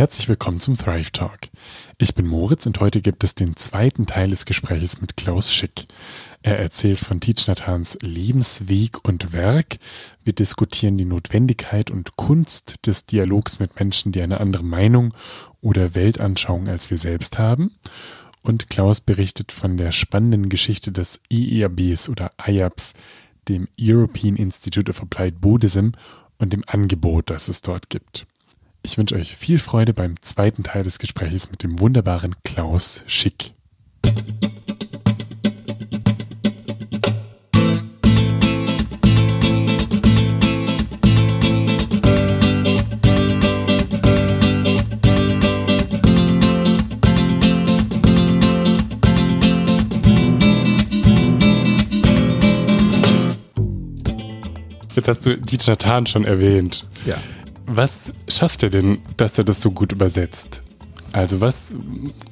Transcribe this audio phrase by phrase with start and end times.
[0.00, 1.50] Herzlich willkommen zum Thrive Talk.
[1.98, 5.88] Ich bin Moritz und heute gibt es den zweiten Teil des Gesprächs mit Klaus Schick.
[6.40, 9.76] Er erzählt von Teach Nathans Lebensweg und Werk.
[10.24, 15.12] Wir diskutieren die Notwendigkeit und Kunst des Dialogs mit Menschen, die eine andere Meinung
[15.60, 17.76] oder Weltanschauung als wir selbst haben.
[18.40, 22.94] Und Klaus berichtet von der spannenden Geschichte des EERBs oder IABs,
[23.48, 25.90] dem European Institute of Applied Buddhism
[26.38, 28.26] und dem Angebot, das es dort gibt.
[28.82, 33.54] Ich wünsche euch viel Freude beim zweiten Teil des Gesprächs mit dem wunderbaren Klaus Schick.
[54.96, 56.84] Jetzt hast du Dieter Tan schon erwähnt.
[57.06, 57.16] Ja.
[57.72, 60.64] Was schafft er denn, dass er das so gut übersetzt?
[61.12, 61.76] Also was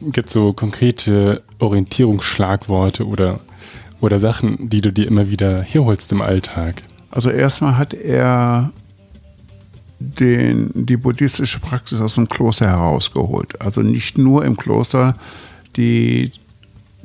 [0.01, 3.39] gibt so konkrete Orientierungsschlagworte oder,
[4.01, 6.83] oder Sachen, die du dir immer wieder herholst im Alltag?
[7.13, 8.73] Also erstmal hat er
[10.01, 13.61] den, die buddhistische Praxis aus dem Kloster herausgeholt.
[13.61, 15.15] Also nicht nur im Kloster
[15.77, 16.33] die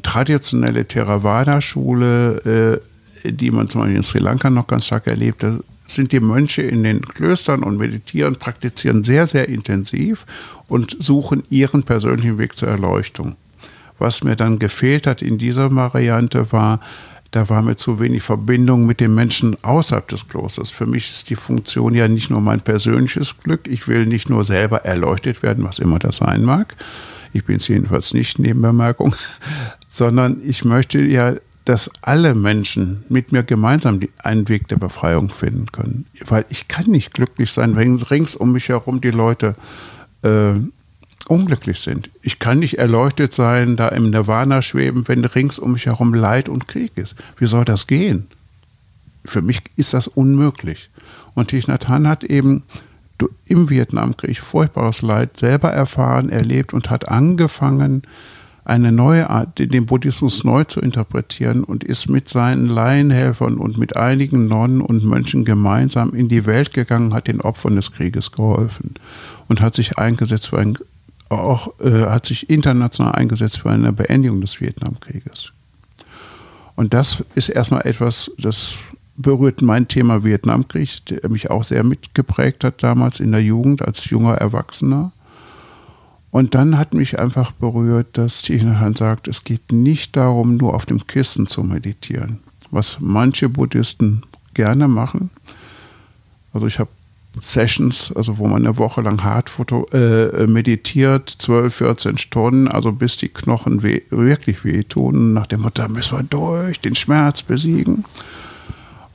[0.02, 2.82] traditionelle Theravada-Schule,
[3.24, 5.46] äh, die man zum Beispiel in Sri Lanka noch ganz stark erlebt,
[5.86, 10.26] sind die Mönche in den Klöstern und meditieren, praktizieren sehr, sehr intensiv
[10.68, 13.36] und suchen ihren persönlichen Weg zur Erleuchtung.
[14.00, 16.80] Was mir dann gefehlt hat in dieser Variante war,
[17.32, 20.70] da war mir zu wenig Verbindung mit den Menschen außerhalb des Klosters.
[20.70, 23.68] Für mich ist die Funktion ja nicht nur mein persönliches Glück.
[23.68, 26.76] Ich will nicht nur selber erleuchtet werden, was immer das sein mag.
[27.34, 29.16] Ich bin es jedenfalls nicht, Nebenbemerkung,
[29.90, 31.34] sondern ich möchte ja
[31.66, 36.06] dass alle Menschen mit mir gemeinsam einen Weg der Befreiung finden können.
[36.28, 39.54] Weil ich kann nicht glücklich sein, wenn rings um mich herum die Leute
[40.24, 40.56] äh,
[41.28, 42.10] unglücklich sind.
[42.22, 46.50] Ich kann nicht erleuchtet sein, da im Nirvana schweben, wenn rings um mich herum Leid
[46.50, 47.16] und Krieg ist.
[47.38, 48.28] Wie soll das gehen?
[49.26, 50.90] Für mich ist das unmöglich.
[51.34, 52.64] Und Thich Nhat Hanh hat eben
[53.46, 58.02] im Vietnamkrieg furchtbares Leid selber erfahren, erlebt und hat angefangen,
[58.66, 63.98] eine neue Art, den Buddhismus neu zu interpretieren und ist mit seinen Laienhelfern und mit
[63.98, 68.94] einigen Nonnen und Mönchen gemeinsam in die Welt gegangen, hat den Opfern des Krieges geholfen
[69.50, 70.78] und hat sich eingesetzt für ein,
[71.30, 75.52] auch äh, hat sich international eingesetzt für eine Beendigung des Vietnamkrieges.
[76.76, 78.80] Und das ist erstmal etwas, das
[79.16, 84.10] berührt mein Thema Vietnamkrieg, der mich auch sehr mitgeprägt hat damals in der Jugend als
[84.10, 85.12] junger Erwachsener.
[86.34, 88.64] Und dann hat mich einfach berührt, dass Thich
[88.96, 92.40] sagt, es geht nicht darum, nur auf dem Kissen zu meditieren,
[92.72, 94.24] was manche Buddhisten
[94.56, 95.30] gerne machen.
[96.52, 96.90] Also ich habe
[97.40, 102.92] Sessions, also wo man eine Woche lang hart foto, äh, meditiert, 12, 14 Stunden, also
[102.92, 108.06] bis die Knochen weh, wirklich wehtun, nach dem Motto, müssen wir durch, den Schmerz besiegen.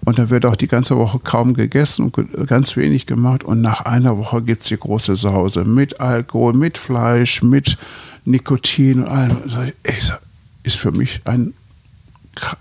[0.04, 3.44] Und dann wird auch die ganze Woche kaum gegessen und ganz wenig gemacht.
[3.44, 7.76] Und nach einer Woche gibt es die große Sause mit Alkohol, mit Fleisch, mit
[8.25, 9.37] Nikotin und allem.
[9.82, 10.20] Das
[10.62, 11.53] ist für mich ein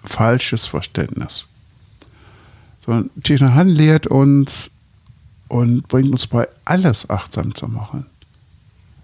[0.03, 1.45] falsches Verständnis.
[2.85, 4.71] Sondern Tina Han lehrt uns
[5.47, 8.05] und bringt uns bei, alles achtsam zu machen.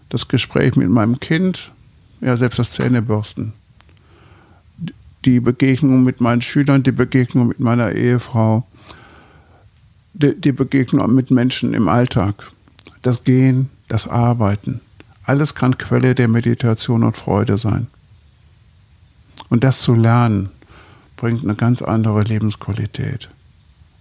[0.09, 1.71] Das Gespräch mit meinem Kind,
[2.21, 3.53] ja, selbst das Zähnebürsten
[5.25, 8.65] die Begegnung mit meinen Schülern, die Begegnung mit meiner Ehefrau,
[10.13, 12.51] die, die Begegnung mit Menschen im Alltag,
[13.01, 14.81] das Gehen, das Arbeiten.
[15.25, 17.87] Alles kann Quelle der Meditation und Freude sein.
[19.49, 20.49] Und das zu lernen,
[21.15, 23.29] bringt eine ganz andere Lebensqualität.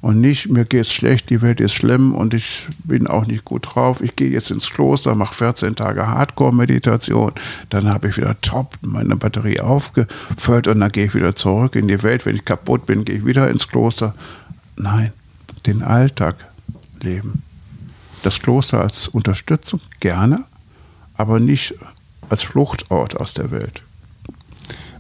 [0.03, 3.45] Und nicht, mir geht es schlecht, die Welt ist schlimm und ich bin auch nicht
[3.45, 4.01] gut drauf.
[4.01, 7.33] Ich gehe jetzt ins Kloster, mache 14 Tage Hardcore-Meditation,
[7.71, 11.87] dann habe ich wieder top meine Batterie aufgefüllt und dann gehe ich wieder zurück in
[11.87, 12.27] die Welt.
[12.27, 14.13] Wenn ich kaputt bin, gehe ich wieder ins Kloster.
[14.77, 15.13] Nein,
[15.67, 16.35] den Alltag
[17.01, 17.45] leben.
[18.25, 20.45] Das Kloster als Unterstützung gerne,
[21.17, 21.77] aber nicht
[22.29, 23.83] als Fluchtort aus der Welt.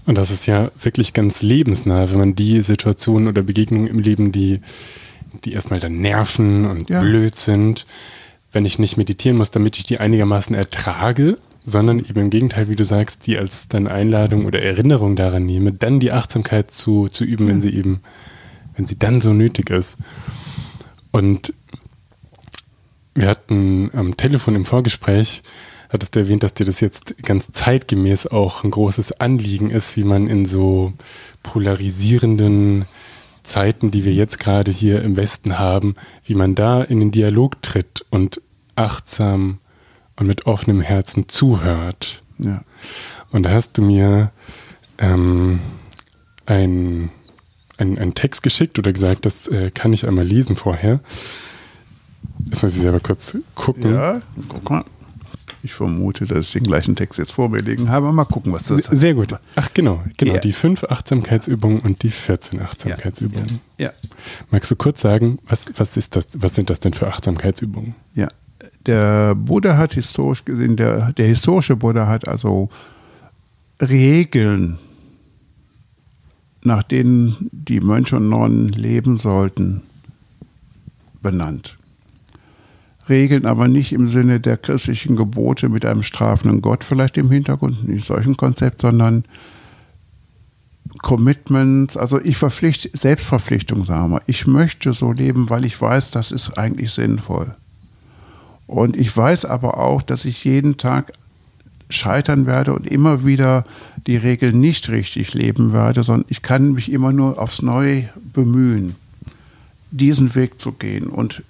[0.04, 4.32] Und das ist ja wirklich ganz lebensnah, wenn man die Situationen oder Begegnungen im Leben,
[4.32, 4.60] die,
[5.44, 7.00] die erstmal dann nerven und ja.
[7.00, 7.86] blöd sind,
[8.52, 12.76] wenn ich nicht meditieren muss, damit ich die einigermaßen ertrage, sondern eben im Gegenteil, wie
[12.76, 17.24] du sagst, die als dann Einladung oder Erinnerung daran nehme, dann die Achtsamkeit zu, zu
[17.24, 17.50] üben, ja.
[17.52, 18.00] wenn sie eben,
[18.76, 19.98] wenn sie dann so nötig ist.
[21.12, 21.54] Und
[23.14, 25.42] wir hatten am Telefon im Vorgespräch
[25.92, 30.04] hattest du erwähnt, dass dir das jetzt ganz zeitgemäß auch ein großes Anliegen ist, wie
[30.04, 30.94] man in so
[31.42, 32.86] polarisierenden
[33.42, 35.94] Zeiten, die wir jetzt gerade hier im Westen haben,
[36.24, 38.40] wie man da in den Dialog tritt und
[38.74, 39.58] achtsam
[40.16, 42.22] und mit offenem Herzen zuhört.
[42.38, 42.62] Ja.
[43.32, 44.32] Und da hast du mir
[44.98, 45.60] ähm,
[46.46, 47.10] ein,
[47.76, 51.00] ein, einen Text geschickt oder gesagt, das äh, kann ich einmal lesen vorher.
[52.46, 53.94] Jetzt muss ich selber kurz gucken.
[53.94, 54.84] Ja, guck mal.
[55.64, 58.12] Ich vermute, dass ich den gleichen Text jetzt vor mir liegen habe.
[58.12, 59.00] Mal gucken, was das ist.
[59.00, 59.34] Sehr gut.
[59.54, 60.02] Ach, genau.
[60.16, 60.34] genau.
[60.34, 60.40] Ja.
[60.40, 63.60] Die fünf Achtsamkeitsübungen und die 14 Achtsamkeitsübungen.
[63.78, 63.92] Ja.
[64.50, 67.94] Magst du kurz sagen, was, was, ist das, was sind das denn für Achtsamkeitsübungen?
[68.14, 68.28] Ja.
[68.86, 72.68] Der Buddha hat historisch gesehen, der, der historische Buddha hat also
[73.80, 74.78] Regeln,
[76.64, 79.82] nach denen die Mönche und Nonnen leben sollten,
[81.22, 81.78] benannt.
[83.08, 87.86] Regeln aber nicht im Sinne der christlichen Gebote mit einem strafenden Gott vielleicht im Hintergrund,
[87.88, 89.24] nicht solchen Konzept, sondern
[91.00, 94.22] Commitments, also ich verpflichte, Selbstverpflichtung, sagen wir.
[94.26, 97.54] Ich möchte so leben, weil ich weiß, das ist eigentlich sinnvoll.
[98.66, 101.12] Und ich weiß aber auch, dass ich jeden Tag
[101.88, 103.64] scheitern werde und immer wieder
[104.06, 108.96] die Regeln nicht richtig leben werde, sondern ich kann mich immer nur aufs Neue bemühen,
[109.90, 111.08] diesen Weg zu gehen.
[111.08, 111.42] Und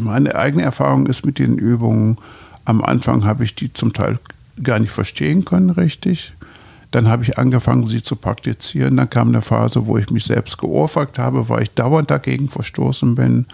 [0.00, 2.16] meine eigene Erfahrung ist mit den Übungen,
[2.64, 4.18] am Anfang habe ich die zum Teil
[4.62, 6.34] gar nicht verstehen können, richtig.
[6.90, 8.96] Dann habe ich angefangen, sie zu praktizieren.
[8.96, 13.14] Dann kam eine Phase, wo ich mich selbst geohrfeigt habe, weil ich dauernd dagegen verstoßen
[13.14, 13.46] bin.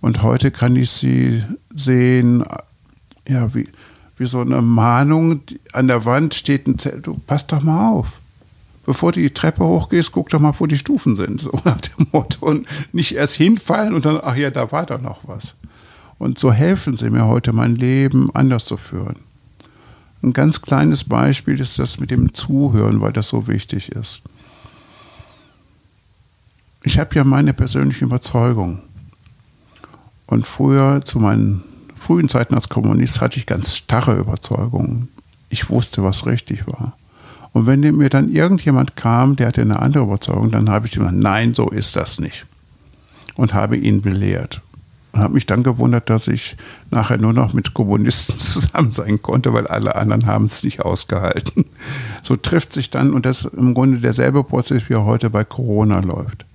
[0.00, 1.42] Und heute kann ich sie
[1.74, 2.44] sehen,
[3.28, 3.68] ja, wie,
[4.16, 5.42] wie so eine Mahnung.
[5.72, 8.20] An der Wand steht ein Zettel, du pass doch mal auf.
[8.86, 11.42] Bevor du die Treppe hochgehst, guck doch mal, wo die Stufen sind.
[11.42, 12.46] So nach dem Motto.
[12.46, 15.56] Und nicht erst hinfallen und dann, ach ja, da war doch noch was.
[16.18, 19.16] Und so helfen sie mir heute, mein Leben anders zu führen.
[20.22, 24.22] Ein ganz kleines Beispiel ist das mit dem Zuhören, weil das so wichtig ist.
[26.82, 28.80] Ich habe ja meine persönliche Überzeugung.
[30.26, 31.62] Und früher, zu meinen
[31.96, 35.08] frühen Zeiten als Kommunist, hatte ich ganz starre Überzeugungen.
[35.50, 36.96] Ich wusste, was richtig war.
[37.52, 41.02] Und wenn mir dann irgendjemand kam, der hatte eine andere Überzeugung, dann habe ich ihm
[41.02, 42.46] gesagt, nein, so ist das nicht.
[43.36, 44.60] Und habe ihn belehrt.
[45.18, 46.56] Und habe mich dann gewundert, dass ich
[46.92, 51.64] nachher nur noch mit Kommunisten zusammen sein konnte, weil alle anderen haben es nicht ausgehalten.
[52.22, 55.42] So trifft sich dann, und das ist im Grunde derselbe Prozess, wie er heute bei
[55.42, 56.46] Corona läuft.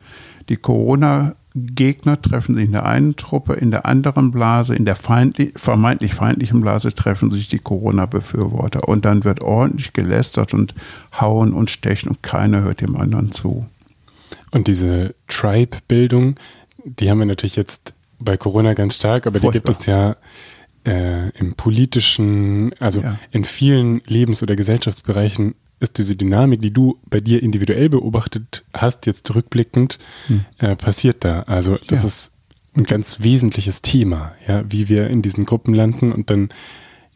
[0.47, 5.51] Die Corona-Gegner treffen sich in der einen Truppe, in der anderen Blase, in der feindlich,
[5.57, 8.87] vermeintlich feindlichen Blase treffen sich die Corona-Befürworter.
[8.87, 10.73] Und dann wird ordentlich gelästert und
[11.19, 13.65] hauen und stechen und keiner hört dem anderen zu.
[14.51, 16.35] Und diese Tribe-Bildung,
[16.85, 17.93] die haben wir natürlich jetzt
[18.23, 19.51] bei Corona ganz stark, aber Furchtbar.
[19.51, 20.15] die gibt es ja
[20.85, 23.17] äh, im politischen, also ja.
[23.31, 29.05] in vielen Lebens- oder Gesellschaftsbereichen ist diese Dynamik, die du bei dir individuell beobachtet hast,
[29.05, 30.45] jetzt rückblickend, hm.
[30.59, 31.41] äh, passiert da.
[31.41, 32.07] Also das ja.
[32.07, 32.31] ist
[32.75, 36.49] ein ganz wesentliches Thema, ja, wie wir in diesen Gruppen landen und dann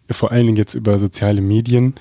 [0.10, 1.96] vor allen Dingen jetzt über soziale Medien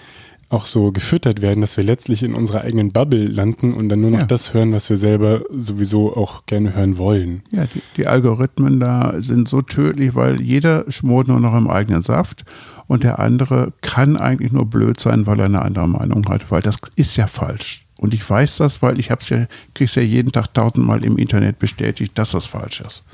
[0.49, 4.13] auch so gefüttert werden, dass wir letztlich in unserer eigenen Bubble landen und dann nur
[4.13, 4.27] noch ja.
[4.27, 7.43] das hören, was wir selber sowieso auch gerne hören wollen.
[7.51, 12.03] Ja, die, die, Algorithmen da sind so tödlich, weil jeder schmort nur noch im eigenen
[12.03, 12.45] Saft
[12.87, 16.63] und der andere kann eigentlich nur blöd sein, weil er eine andere Meinung hat, weil
[16.63, 17.85] das ist ja falsch.
[17.99, 21.59] Und ich weiß das, weil ich hab's ja, krieg's ja jeden Tag tausendmal im Internet
[21.59, 23.05] bestätigt, dass das falsch ist.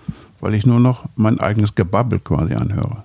[0.41, 3.05] Weil ich nur noch mein eigenes Gebabbel quasi anhöre.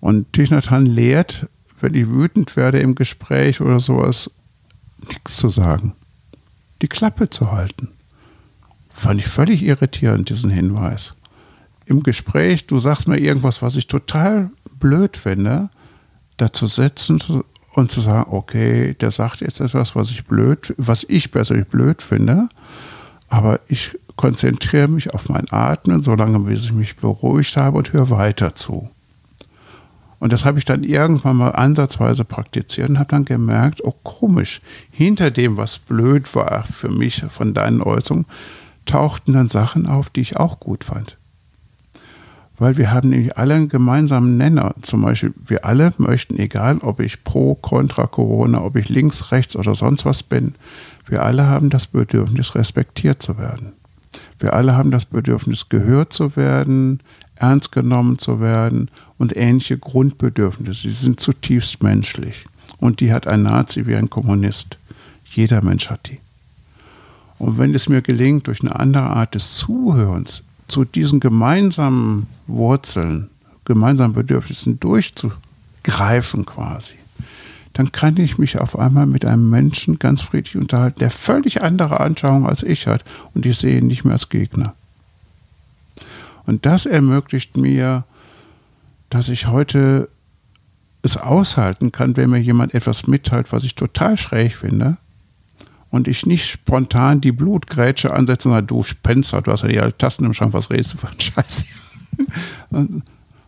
[0.00, 1.48] Und Tichnatan lehrt,
[1.80, 4.30] wenn ich wütend werde im Gespräch oder sowas,
[5.08, 5.94] nichts zu sagen.
[6.82, 7.88] Die Klappe zu halten.
[8.90, 11.14] Fand ich völlig irritierend, diesen Hinweis.
[11.84, 15.70] Im Gespräch, du sagst mir irgendwas, was ich total blöd finde,
[16.36, 17.22] da zu setzen
[17.74, 22.02] und zu sagen, okay, der sagt jetzt etwas, was ich blöd, was ich persönlich blöd
[22.02, 22.48] finde,
[23.28, 28.10] aber ich konzentriere mich auf mein Atmen, solange bis ich mich beruhigt habe und höre
[28.10, 28.90] weiter zu.
[30.26, 34.60] Und das habe ich dann irgendwann mal ansatzweise praktiziert und habe dann gemerkt, oh komisch,
[34.90, 38.26] hinter dem, was blöd war für mich von deinen Äußerungen,
[38.86, 41.16] tauchten dann Sachen auf, die ich auch gut fand.
[42.58, 44.74] Weil wir haben nämlich alle einen gemeinsamen Nenner.
[44.82, 49.54] Zum Beispiel, wir alle möchten, egal ob ich pro, contra Corona, ob ich links, rechts
[49.54, 50.56] oder sonst was bin,
[51.06, 53.74] wir alle haben das Bedürfnis, respektiert zu werden.
[54.40, 57.00] Wir alle haben das Bedürfnis, gehört zu werden,
[57.36, 60.82] ernst genommen zu werden und ähnliche Grundbedürfnisse.
[60.82, 62.46] Sie sind zutiefst menschlich.
[62.78, 64.78] Und die hat ein Nazi wie ein Kommunist.
[65.24, 66.18] Jeder Mensch hat die.
[67.38, 73.28] Und wenn es mir gelingt, durch eine andere Art des Zuhörens zu diesen gemeinsamen Wurzeln,
[73.64, 76.94] gemeinsamen Bedürfnissen durchzugreifen quasi,
[77.74, 82.00] dann kann ich mich auf einmal mit einem Menschen ganz friedlich unterhalten, der völlig andere
[82.00, 84.74] Anschauungen als ich hat und ich sehe ihn nicht mehr als Gegner.
[86.46, 88.04] Und das ermöglicht mir,
[89.10, 90.08] dass ich heute
[91.02, 94.96] es aushalten kann, wenn mir jemand etwas mitteilt, was ich total schräg finde,
[95.90, 99.80] und ich nicht spontan die Blutgrätsche ansetze und sage, du Spencer, du hast ja die
[99.80, 101.64] alten Tasten im Schrank, was redest du für einen Scheiß?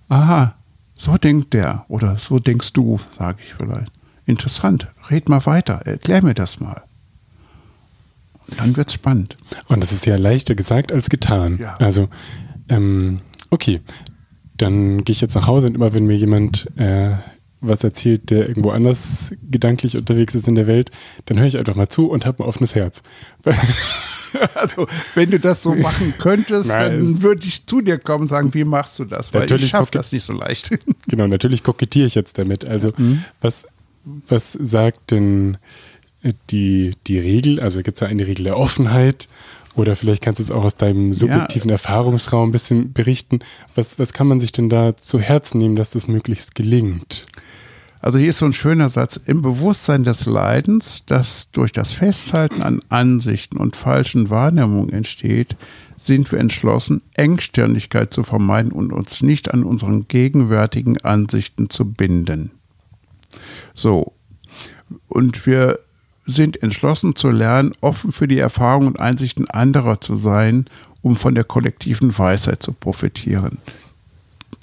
[0.08, 0.54] Aha,
[0.94, 3.92] so denkt der oder so denkst du, sage ich vielleicht.
[4.24, 6.82] Interessant, red mal weiter, erklär mir das mal.
[8.48, 9.36] Und dann wird's spannend.
[9.66, 11.58] Und das ist ja leichter gesagt als getan.
[11.58, 11.76] Ja.
[11.78, 12.08] Also,
[12.68, 13.20] ähm,
[13.50, 13.80] okay,
[14.56, 17.12] dann gehe ich jetzt nach Hause und immer wenn mir jemand äh,
[17.60, 20.90] was erzählt, der irgendwo anders gedanklich unterwegs ist in der Welt,
[21.26, 23.02] dann höre ich einfach mal zu und habe ein offenes Herz.
[24.54, 28.28] Also, wenn du das so machen könntest, Nein, dann würde ich zu dir kommen und
[28.28, 29.32] sagen, wie machst du das?
[29.32, 30.70] Weil ich schaffe das nicht so leicht.
[31.08, 32.66] Genau, natürlich kokettiere ich jetzt damit.
[32.66, 33.24] Also, mhm.
[33.40, 33.66] was,
[34.04, 35.56] was sagt denn
[36.50, 37.58] die, die Regel?
[37.58, 39.28] Also, gibt es da eine Regel der Offenheit?
[39.78, 41.74] Oder vielleicht kannst du es auch aus deinem subjektiven ja.
[41.74, 43.38] Erfahrungsraum ein bisschen berichten.
[43.76, 47.26] Was, was kann man sich denn da zu Herzen nehmen, dass das möglichst gelingt?
[48.00, 49.20] Also hier ist so ein schöner Satz.
[49.24, 55.56] Im Bewusstsein des Leidens, das durch das Festhalten an Ansichten und falschen Wahrnehmungen entsteht,
[55.96, 62.50] sind wir entschlossen, Engstirnigkeit zu vermeiden und uns nicht an unseren gegenwärtigen Ansichten zu binden.
[63.74, 64.12] So.
[65.06, 65.78] Und wir
[66.28, 70.66] sind entschlossen zu lernen, offen für die Erfahrungen und Einsichten anderer zu sein,
[71.00, 73.58] um von der kollektiven Weisheit zu profitieren.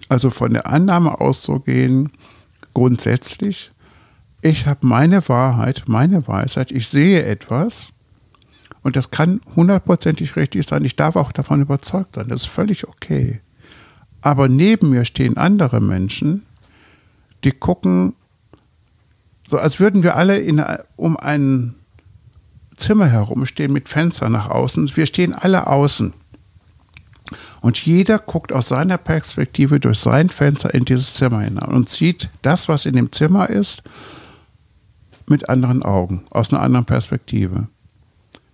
[0.08, 2.12] Also von der Annahme auszugehen,
[2.76, 3.72] grundsätzlich,
[4.44, 7.90] ich habe meine Wahrheit, meine Weisheit, ich sehe etwas
[8.84, 10.86] und das kann hundertprozentig richtig sein.
[10.86, 13.42] Ich darf auch davon überzeugt sein, das ist völlig okay.
[14.22, 16.46] Aber neben mir stehen andere Menschen,
[17.44, 18.14] die gucken
[19.48, 20.64] so als würden wir alle in,
[20.96, 21.76] um ein
[22.78, 24.96] Zimmer herumstehen mit Fenstern nach außen.
[24.96, 26.14] Wir stehen alle außen.
[27.62, 32.30] Und jeder guckt aus seiner Perspektive durch sein Fenster in dieses Zimmer hinein und sieht
[32.42, 33.82] das, was in dem Zimmer ist,
[35.28, 37.68] mit anderen Augen, aus einer anderen Perspektive.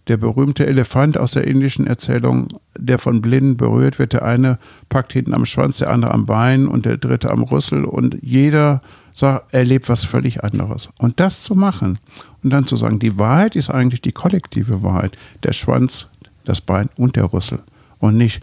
[0.07, 4.57] Der berühmte Elefant aus der indischen Erzählung, der von Blinden berührt wird, der eine
[4.89, 8.81] packt hinten am Schwanz, der andere am Bein und der dritte am Rüssel und jeder
[9.13, 10.89] sagt, erlebt was völlig anderes.
[10.97, 11.99] Und das zu machen
[12.43, 16.07] und dann zu sagen, die Wahrheit ist eigentlich die kollektive Wahrheit, der Schwanz,
[16.45, 17.59] das Bein und der Rüssel
[17.99, 18.41] und nicht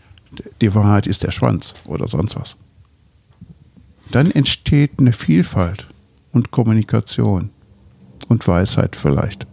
[0.60, 2.56] die Wahrheit ist der Schwanz oder sonst was.
[4.10, 5.86] Dann entsteht eine Vielfalt
[6.32, 7.50] und Kommunikation
[8.28, 9.46] und Weisheit vielleicht.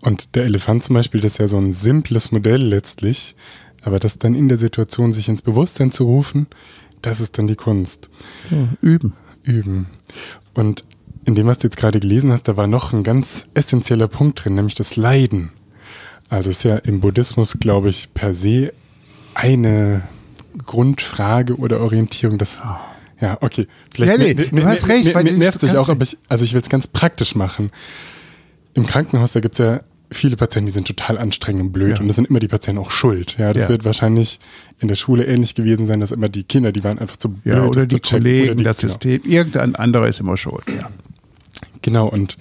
[0.00, 3.34] Und der Elefant zum Beispiel, das ist ja so ein simples Modell letztlich,
[3.82, 6.46] aber das dann in der Situation sich ins Bewusstsein zu rufen,
[7.02, 8.10] das ist dann die Kunst.
[8.50, 9.14] Ja, üben.
[9.42, 9.86] Üben.
[10.54, 10.84] Und
[11.24, 14.44] in dem, was du jetzt gerade gelesen hast, da war noch ein ganz essentieller Punkt
[14.44, 15.50] drin, nämlich das Leiden.
[16.28, 18.72] Also ist ja im Buddhismus, glaube ich, per se
[19.34, 20.02] eine
[20.66, 22.62] Grundfrage oder Orientierung, das.
[22.64, 22.76] Oh.
[23.20, 23.66] Ja, okay.
[23.92, 25.12] Vielleicht ja, nee, du hast recht.
[25.14, 27.70] Weil nervt sich auch, aber ich, also ich will es ganz praktisch machen.
[28.74, 32.00] Im Krankenhaus, da gibt es ja viele Patienten, die sind total anstrengend und blöd ja.
[32.00, 33.36] und das sind immer die Patienten auch schuld.
[33.38, 33.68] Ja, das ja.
[33.68, 34.38] wird wahrscheinlich
[34.80, 37.54] in der Schule ähnlich gewesen sein, dass immer die Kinder, die waren einfach zu blöd.
[37.54, 38.88] Ja, oder die Kollegen, oder die, das genau.
[38.92, 40.64] System, irgendein anderer ist immer schuld.
[40.68, 40.90] Ja.
[41.82, 42.38] Genau, und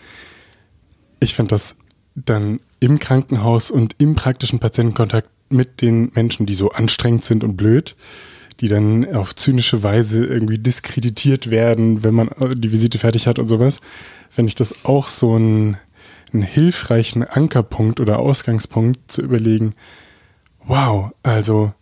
[1.19, 1.75] ich fand das
[2.15, 7.57] dann im Krankenhaus und im praktischen Patientenkontakt mit den Menschen, die so anstrengend sind und
[7.57, 7.95] blöd,
[8.59, 13.47] die dann auf zynische Weise irgendwie diskreditiert werden, wenn man die Visite fertig hat und
[13.47, 13.81] sowas,
[14.29, 15.77] finde ich das auch so ein
[16.33, 19.73] einen hilfreichen Ankerpunkt oder Ausgangspunkt zu überlegen,
[20.65, 21.73] wow, also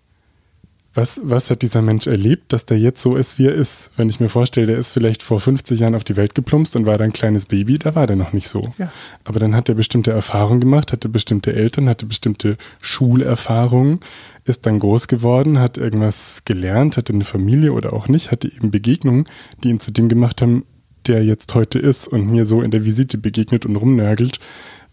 [0.95, 3.91] was, was hat dieser Mensch erlebt, dass der jetzt so ist, wie er ist?
[3.97, 6.85] Wenn ich mir vorstelle, der ist vielleicht vor 50 Jahren auf die Welt geplumpst und
[6.85, 8.73] war dann ein kleines Baby, da war der noch nicht so.
[8.77, 8.89] Ja.
[9.25, 13.99] Aber dann hat er bestimmte Erfahrungen gemacht, hatte bestimmte Eltern, hatte bestimmte Schulerfahrungen,
[14.45, 18.71] ist dann groß geworden, hat irgendwas gelernt, hatte eine Familie oder auch nicht, hatte eben
[18.71, 19.25] Begegnungen,
[19.63, 20.63] die ihn zu dem gemacht haben,
[21.07, 24.39] der jetzt heute ist und mir so in der Visite begegnet und rumnörgelt,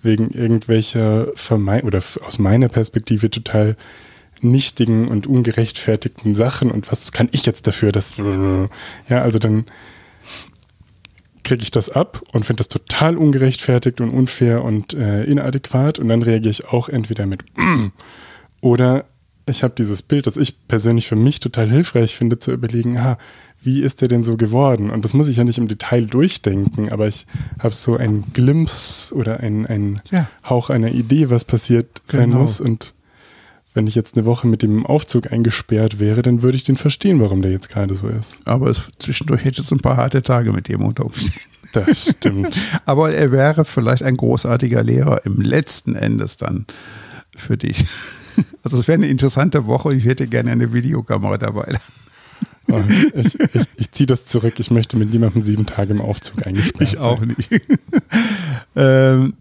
[0.02, 3.76] wegen irgendwelcher vermei oder aus meiner Perspektive total
[4.40, 9.66] nichtigen und ungerechtfertigten Sachen und was kann ich jetzt dafür, dass ja, also dann
[11.44, 16.08] kriege ich das ab und finde das total ungerechtfertigt und unfair und äh, inadäquat und
[16.08, 17.44] dann reagiere ich auch entweder mit
[18.60, 19.04] oder
[19.52, 23.18] ich habe dieses Bild, das ich persönlich für mich total hilfreich finde, zu überlegen, ah,
[23.62, 24.90] wie ist der denn so geworden?
[24.90, 27.26] Und das muss ich ja nicht im Detail durchdenken, aber ich
[27.60, 30.26] habe so ein Glimpse oder ein, ein ja.
[30.48, 32.20] Hauch einer Idee, was passiert genau.
[32.20, 32.60] sein muss.
[32.60, 32.94] Und
[33.74, 37.20] wenn ich jetzt eine Woche mit dem Aufzug eingesperrt wäre, dann würde ich den verstehen,
[37.20, 38.40] warum der jetzt gerade so ist.
[38.46, 41.40] Aber es, zwischendurch hätte es ein paar harte Tage mit dem unter Umständen.
[41.72, 42.58] Das stimmt.
[42.84, 46.66] aber er wäre vielleicht ein großartiger Lehrer im letzten Endes dann
[47.34, 47.86] für dich.
[48.64, 49.92] Also es wäre eine interessante Woche.
[49.94, 51.76] Ich hätte gerne eine Videokamera dabei.
[52.70, 52.80] Oh,
[53.14, 54.54] ich, ich, ich ziehe das zurück.
[54.58, 57.50] Ich möchte mit niemandem sieben Tage im Aufzug eingesperrt Ich auch nicht.
[58.76, 59.34] ähm,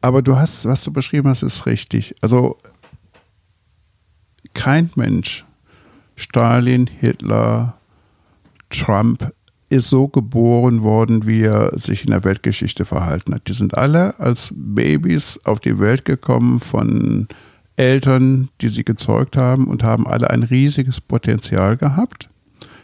[0.00, 2.14] aber du hast, was du beschrieben hast, ist richtig.
[2.22, 2.56] Also
[4.54, 5.44] kein Mensch,
[6.16, 7.76] Stalin, Hitler,
[8.70, 9.32] Trump,
[9.68, 13.48] ist so geboren worden, wie er sich in der Weltgeschichte verhalten hat.
[13.48, 17.26] Die sind alle als Babys auf die Welt gekommen von
[17.76, 22.30] Eltern, die sie gezeugt haben und haben alle ein riesiges Potenzial gehabt.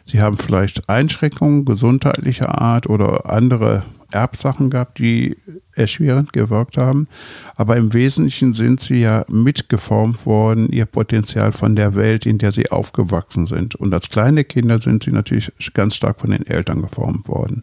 [0.05, 5.37] Sie haben vielleicht Einschränkungen gesundheitlicher Art oder andere Erbsachen gehabt, die
[5.75, 7.09] erschwerend gewirkt haben.
[7.57, 12.53] Aber im Wesentlichen sind sie ja mitgeformt worden, ihr Potenzial von der Welt, in der
[12.53, 13.75] sie aufgewachsen sind.
[13.75, 17.63] Und als kleine Kinder sind sie natürlich ganz stark von den Eltern geformt worden.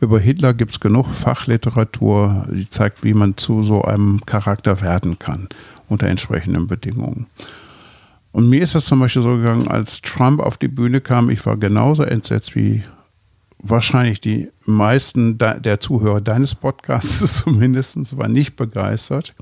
[0.00, 5.18] Über Hitler gibt es genug Fachliteratur, die zeigt, wie man zu so einem Charakter werden
[5.18, 5.48] kann
[5.88, 7.26] unter entsprechenden Bedingungen.
[8.32, 11.44] Und mir ist das zum Beispiel so gegangen, als Trump auf die Bühne kam, ich
[11.46, 12.84] war genauso entsetzt wie
[13.60, 19.34] wahrscheinlich die meisten der Zuhörer deines Podcasts zumindest, war nicht begeistert.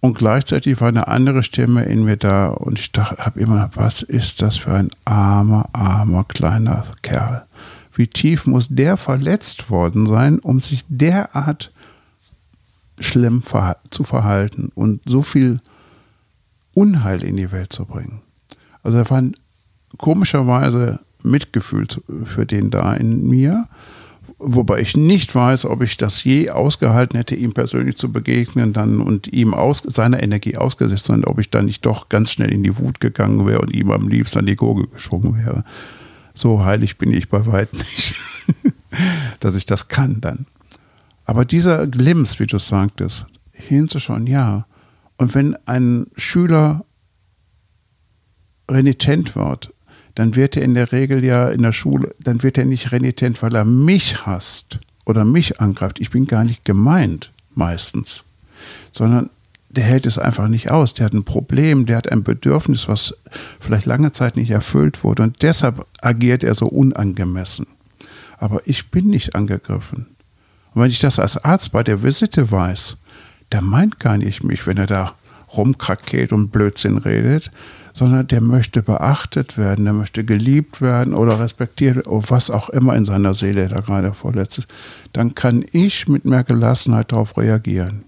[0.00, 4.40] Und gleichzeitig war eine andere Stimme in mir da und ich habe immer, was ist
[4.40, 7.44] das für ein armer, armer kleiner Kerl?
[7.92, 11.72] Wie tief muss der verletzt worden sein, um sich derart
[12.98, 13.42] schlimm
[13.90, 15.60] zu verhalten und so viel
[16.74, 18.22] Unheil in die Welt zu bringen?
[18.82, 19.34] Also da waren
[19.98, 21.86] komischerweise Mitgefühl
[22.24, 23.66] für den da in mir.
[24.38, 29.00] Wobei ich nicht weiß, ob ich das je ausgehalten hätte, ihm persönlich zu begegnen dann
[29.00, 32.62] und ihm aus, seiner Energie ausgesetzt sein, ob ich dann nicht doch ganz schnell in
[32.62, 35.64] die Wut gegangen wäre und ihm am liebsten an die Gurgel geschwungen wäre.
[36.34, 38.16] So heilig bin ich bei weitem nicht,
[39.40, 40.46] dass ich das kann dann.
[41.26, 44.66] Aber dieser Glimpse, wie du sagtest, hinzuschauen, ja.
[45.16, 46.84] Und wenn ein Schüler
[48.70, 49.72] renitent wird,
[50.14, 53.42] dann wird er in der Regel ja in der Schule, dann wird er nicht renitent,
[53.42, 56.00] weil er mich hasst oder mich angreift.
[56.00, 58.24] Ich bin gar nicht gemeint, meistens.
[58.92, 59.30] Sondern
[59.68, 60.94] der hält es einfach nicht aus.
[60.94, 63.14] Der hat ein Problem, der hat ein Bedürfnis, was
[63.60, 65.22] vielleicht lange Zeit nicht erfüllt wurde.
[65.22, 67.66] Und deshalb agiert er so unangemessen.
[68.38, 70.06] Aber ich bin nicht angegriffen.
[70.76, 72.98] Und wenn ich das als Arzt bei der Visite weiß,
[73.50, 75.14] der meint gar nicht mich, wenn er da
[75.56, 77.50] rumkrakeelt und Blödsinn redet,
[77.94, 82.94] sondern der möchte beachtet werden, der möchte geliebt werden oder respektiert, oder was auch immer
[82.94, 84.68] in seiner Seele da gerade vorletzt ist,
[85.14, 88.04] dann kann ich mit mehr Gelassenheit darauf reagieren.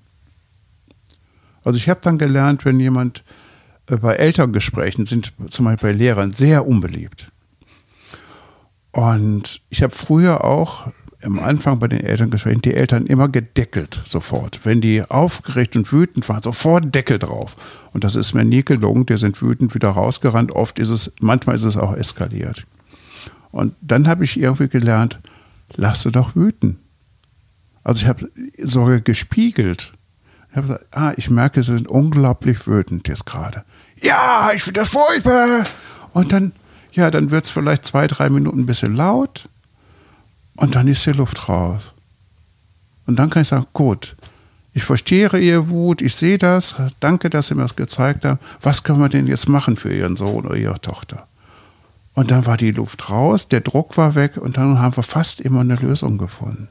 [1.64, 3.24] Also ich habe dann gelernt, wenn jemand
[3.86, 7.32] äh, bei Elterngesprächen sind, zum Beispiel bei Lehrern, sehr unbeliebt.
[8.92, 10.88] Und ich habe früher auch
[11.22, 14.60] am Anfang bei den Elterngesprächen die Eltern immer gedeckelt sofort.
[14.64, 17.56] Wenn die aufgeregt und wütend waren, sofort Deckel drauf.
[17.92, 19.06] Und das ist mir nie gelungen.
[19.06, 20.52] Die sind wütend wieder rausgerannt.
[20.52, 22.66] Oft ist es, manchmal ist es auch eskaliert.
[23.50, 25.18] Und dann habe ich irgendwie gelernt,
[25.76, 26.78] lass du doch wüten.
[27.82, 28.30] Also ich habe
[28.62, 29.94] sogar gespiegelt.
[30.50, 33.64] Ich habe gesagt, ah, ich merke, sie sind unglaublich wütend jetzt gerade.
[34.00, 35.64] Ja, ich finde das furchtbar.
[36.12, 36.52] Und dann,
[36.92, 39.48] ja, dann wird es vielleicht zwei, drei Minuten ein bisschen laut.
[40.58, 41.92] Und dann ist die Luft raus.
[43.06, 44.16] Und dann kann ich sagen, gut,
[44.74, 48.40] ich verstehe Ihre Wut, ich sehe das, danke, dass Sie mir das gezeigt haben.
[48.60, 51.28] Was können wir denn jetzt machen für Ihren Sohn oder Ihre Tochter?
[52.14, 55.40] Und dann war die Luft raus, der Druck war weg und dann haben wir fast
[55.40, 56.66] immer eine Lösung gefunden.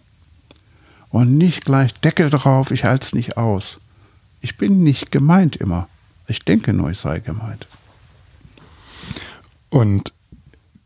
[1.10, 3.80] Und nicht gleich Deckel drauf, ich halte es nicht aus.
[4.42, 5.88] Ich bin nicht gemeint immer.
[6.28, 7.68] Ich denke nur, ich sei gemeint.
[9.70, 10.12] Und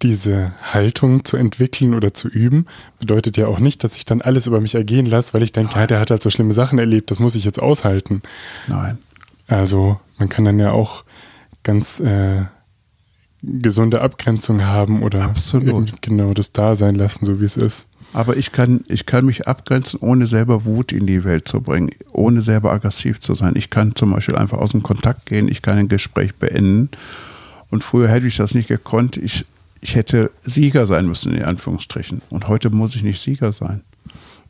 [0.04, 2.66] diese Haltung zu entwickeln oder zu üben,
[3.00, 5.76] bedeutet ja auch nicht, dass ich dann alles über mich ergehen lasse, weil ich denke,
[5.76, 8.22] ja, der hat halt so schlimme Sachen erlebt, das muss ich jetzt aushalten.
[8.68, 8.98] Nein.
[9.48, 11.04] Also man kann dann ja auch
[11.64, 12.44] ganz äh,
[13.44, 16.02] gesunde Abgrenzung haben oder Absolut.
[16.02, 17.88] genau das da sein lassen, so wie es ist.
[18.14, 21.92] Aber ich kann, ich kann mich abgrenzen, ohne selber Wut in die Welt zu bringen,
[22.12, 23.54] ohne selber aggressiv zu sein.
[23.56, 26.90] Ich kann zum Beispiel einfach aus dem Kontakt gehen, ich kann ein Gespräch beenden.
[27.70, 29.16] Und früher hätte ich das nicht gekonnt.
[29.16, 29.46] Ich
[29.82, 32.22] ich hätte Sieger sein müssen, in Anführungsstrichen.
[32.30, 33.84] Und heute muss ich nicht Sieger sein.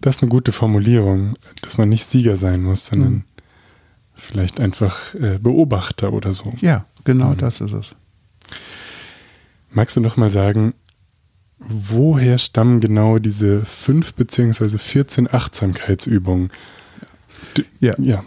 [0.01, 3.23] Das ist eine gute Formulierung, dass man nicht Sieger sein muss, sondern mhm.
[4.13, 6.53] vielleicht einfach äh, Beobachter oder so.
[6.59, 7.37] Ja, genau mhm.
[7.37, 7.91] das ist es.
[9.69, 10.73] Magst du noch mal sagen,
[11.59, 16.51] woher stammen genau diese fünf beziehungsweise 14 Achtsamkeitsübungen?
[17.79, 17.93] Ja.
[17.99, 18.23] ja.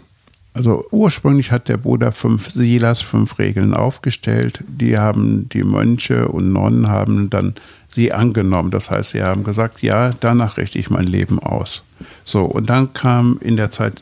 [0.55, 4.63] Also ursprünglich hat der Buddha fünf Silas, fünf Regeln aufgestellt.
[4.69, 7.55] Die haben die Mönche und Nonnen haben dann
[7.89, 8.71] sie angenommen.
[8.71, 11.83] Das heißt, sie haben gesagt, ja, danach richte ich mein Leben aus.
[12.23, 14.01] So, und dann kam in der Zeit,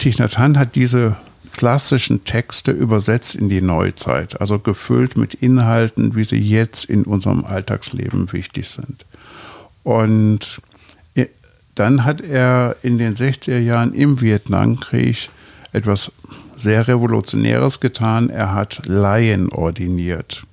[0.00, 1.16] Thich Nhat Hanh hat diese
[1.52, 7.44] klassischen Texte übersetzt in die Neuzeit, also gefüllt mit Inhalten, wie sie jetzt in unserem
[7.44, 9.06] Alltagsleben wichtig sind.
[9.84, 10.60] Und
[11.74, 15.30] dann hat er in den 60er Jahren im Vietnamkrieg
[15.74, 16.12] etwas
[16.56, 18.30] sehr Revolutionäres getan.
[18.30, 20.46] Er hat Laien ordiniert,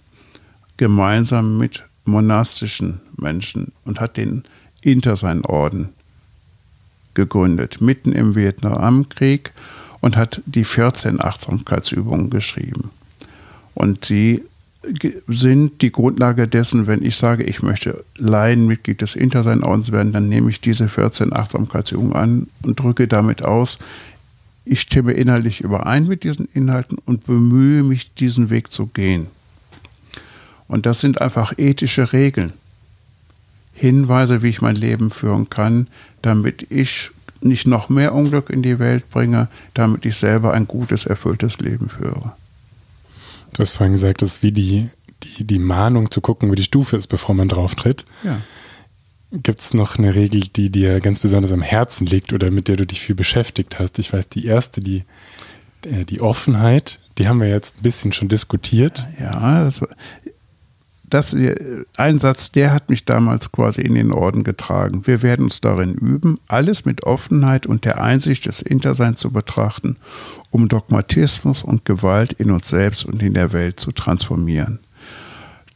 [0.78, 4.44] gemeinsam mit monastischen Menschen und hat den
[4.82, 5.90] Intersein-Orden
[7.14, 9.52] gegründet, mitten im Vietnamkrieg
[10.00, 12.90] und hat die 14 Achtsamkeitsübungen geschrieben.
[13.76, 14.44] Und sie
[15.28, 20.50] sind die Grundlage dessen, wenn ich sage, ich möchte Laienmitglied des Intersein-Ordens werden, dann nehme
[20.50, 23.78] ich diese 14 Achtsamkeitsübungen an und drücke damit aus,
[24.66, 29.28] ich stimme innerlich überein mit diesen Inhalten und bemühe mich, diesen Weg zu gehen.
[30.68, 32.54] Und das sind einfach ethische Regeln,
[33.74, 35.88] Hinweise, wie ich mein Leben führen kann,
[36.22, 41.06] damit ich nicht noch mehr Unglück in die Welt bringe, damit ich selber ein gutes,
[41.06, 42.34] erfülltes Leben führe.
[43.54, 44.90] Du hast vorhin gesagt, das ist wie die,
[45.24, 48.06] die, die Mahnung zu gucken, wo die Stufe ist, bevor man drauf tritt.
[48.24, 48.38] Ja.
[49.32, 52.76] Gibt es noch eine Regel, die dir ganz besonders am Herzen liegt oder mit der
[52.76, 53.98] du dich viel beschäftigt hast?
[53.98, 55.04] Ich weiß, die erste, die,
[55.86, 59.08] äh, die Offenheit, die haben wir jetzt ein bisschen schon diskutiert.
[59.20, 59.82] Ja, das,
[61.04, 61.36] das,
[61.96, 65.08] ein Satz, der hat mich damals quasi in den Orden getragen.
[65.08, 69.96] Wir werden uns darin üben, alles mit Offenheit und der Einsicht des Interseins zu betrachten,
[70.50, 74.80] um Dogmatismus und Gewalt in uns selbst und in der Welt zu transformieren.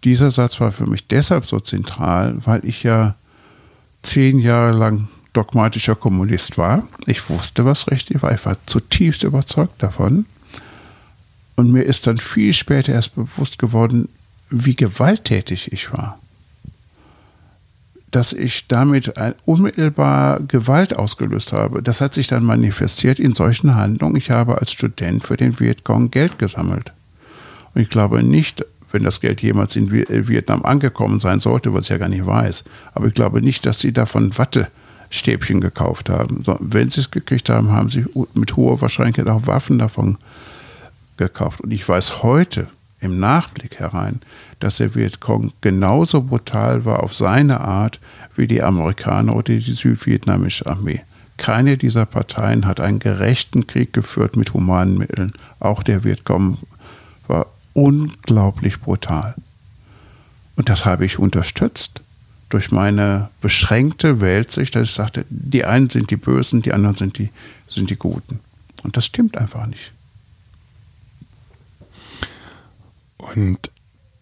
[0.03, 3.15] Dieser Satz war für mich deshalb so zentral, weil ich ja
[4.05, 6.87] zehn Jahre lang dogmatischer Kommunist war.
[7.05, 8.33] Ich wusste, was richtig war.
[8.33, 10.25] Ich war zutiefst überzeugt davon.
[11.55, 14.09] Und mir ist dann viel später erst bewusst geworden,
[14.49, 16.19] wie gewalttätig ich war.
[18.11, 19.13] Dass ich damit
[19.45, 21.81] unmittelbar Gewalt ausgelöst habe.
[21.81, 24.15] Das hat sich dann manifestiert in solchen Handlungen.
[24.15, 26.93] Ich habe als Student für den Vietcong Geld gesammelt.
[27.73, 28.65] Und ich glaube nicht,
[28.95, 32.63] wenn das Geld jemals in Vietnam angekommen sein sollte, was ich ja gar nicht weiß,
[32.93, 36.43] aber ich glaube nicht, dass sie davon Wattestäbchen gekauft haben.
[36.61, 40.17] Wenn sie es gekriegt haben, haben sie mit hoher Wahrscheinlichkeit auch Waffen davon
[41.17, 41.59] gekauft.
[41.59, 42.67] Und ich weiß heute,
[43.01, 44.21] im Nachblick herein,
[44.61, 47.99] dass der Vietcong genauso brutal war auf seine Art
[48.37, 51.01] wie die Amerikaner oder die südvietnamesische Armee.
[51.35, 55.33] Keine dieser Parteien hat einen gerechten Krieg geführt mit humanen Mitteln.
[55.59, 56.57] Auch der Vietcong
[57.75, 59.35] unglaublich brutal.
[60.55, 62.01] Und das habe ich unterstützt
[62.49, 67.17] durch meine beschränkte Weltsicht, dass ich sagte, die einen sind die Bösen, die anderen sind
[67.17, 67.29] die,
[67.67, 68.39] sind die Guten.
[68.81, 69.91] Und das stimmt einfach nicht.
[73.17, 73.71] Und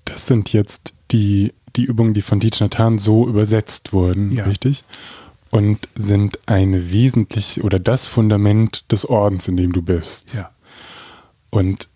[0.05, 4.45] das sind jetzt die, die Übungen, die von Teach Nathan so übersetzt wurden, ja.
[4.45, 4.83] richtig?
[5.51, 10.33] Und sind eine wesentlich oder das Fundament des Ordens, in dem du bist.
[10.33, 10.49] Ja.
[11.51, 11.89] Und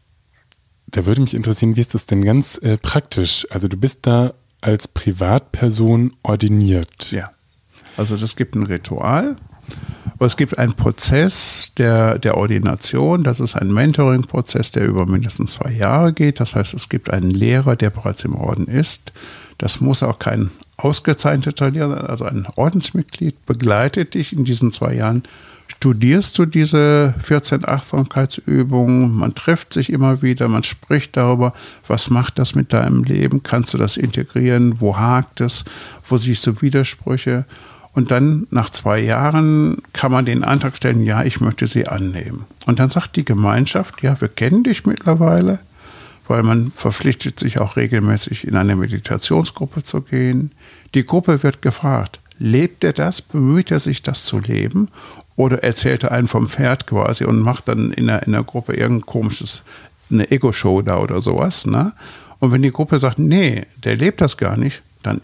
[0.87, 3.45] da würde mich interessieren, wie ist das denn ganz äh, praktisch?
[3.49, 7.11] Also du bist da als Privatperson ordiniert.
[7.11, 7.31] Ja.
[7.97, 9.37] Also das gibt ein Ritual.
[10.19, 15.71] Es gibt einen Prozess der, der Ordination, das ist ein Mentoring-Prozess, der über mindestens zwei
[15.71, 16.39] Jahre geht.
[16.39, 19.13] Das heißt, es gibt einen Lehrer, der bereits im Orden ist.
[19.59, 24.93] Das muss auch kein ausgezeichneter Lehrer sein, also ein Ordensmitglied begleitet dich in diesen zwei
[24.93, 25.23] Jahren.
[25.77, 31.53] Studierst du diese 14 Achtsamkeitsübungen, man trifft sich immer wieder, man spricht darüber,
[31.85, 35.65] was macht das mit deinem Leben, kannst du das integrieren, wo hakt es,
[36.09, 37.45] wo siehst du Widersprüche?
[37.93, 42.45] Und dann nach zwei Jahren kann man den Antrag stellen, ja, ich möchte sie annehmen.
[42.65, 45.59] Und dann sagt die Gemeinschaft, ja, wir kennen dich mittlerweile,
[46.27, 50.53] weil man verpflichtet sich auch regelmäßig in eine Meditationsgruppe zu gehen.
[50.95, 54.89] Die Gruppe wird gefragt, lebt er das, bemüht er sich, das zu leben?
[55.37, 58.73] Oder erzählt er einen vom Pferd quasi und macht dann in der, in der Gruppe
[58.73, 59.63] irgendein komisches,
[60.09, 61.65] eine Ego-Show da oder sowas.
[61.67, 61.93] Ne?
[62.39, 65.21] Und wenn die Gruppe sagt, nee, der lebt das gar nicht, dann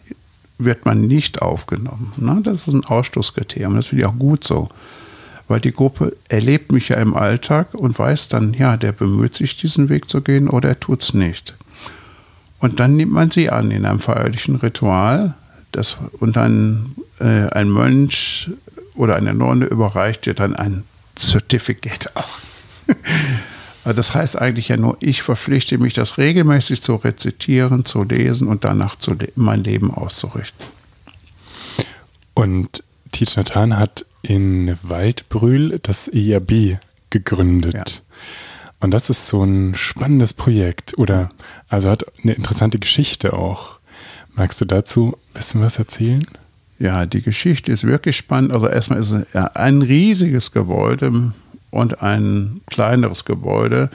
[0.59, 2.13] wird man nicht aufgenommen.
[2.17, 2.39] Ne?
[2.43, 3.75] Das ist ein Ausschlusskriterium.
[3.75, 4.69] Das finde ich auch gut so.
[5.47, 9.57] Weil die Gruppe erlebt mich ja im Alltag und weiß dann, ja, der bemüht sich,
[9.57, 11.55] diesen Weg zu gehen oder er tut es nicht.
[12.59, 15.33] Und dann nimmt man sie an in einem feierlichen Ritual.
[15.71, 18.51] Das, und dann äh, ein Mönch
[18.95, 20.83] oder eine Nonne überreicht dir dann ein
[21.17, 22.39] Certificate auch.
[23.85, 28.63] Das heißt eigentlich ja nur, ich verpflichte mich, das regelmäßig zu rezitieren, zu lesen und
[28.63, 30.65] danach zu le mein Leben auszurichten.
[32.33, 36.77] Und Thich Nathan hat in Waldbrühl das ERB
[37.09, 37.73] gegründet.
[37.73, 37.83] Ja.
[38.79, 41.29] Und das ist so ein spannendes Projekt oder
[41.67, 43.79] also hat eine interessante Geschichte auch.
[44.33, 46.25] Magst du dazu ein bisschen was erzählen?
[46.79, 48.53] Ja, die Geschichte ist wirklich spannend.
[48.53, 51.31] Also erstmal ist es ein riesiges Gebäude
[51.71, 53.89] und ein kleineres Gebäude.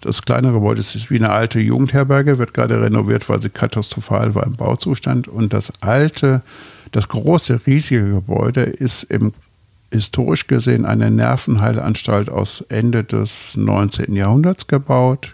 [0.00, 4.44] Das kleine Gebäude ist wie eine alte Jugendherberge, wird gerade renoviert, weil sie katastrophal war
[4.44, 5.28] im Bauzustand.
[5.28, 6.42] Und das alte,
[6.92, 9.32] das große, riesige Gebäude ist im
[9.90, 14.14] historisch gesehen eine Nervenheilanstalt aus Ende des 19.
[14.14, 15.33] Jahrhunderts gebaut.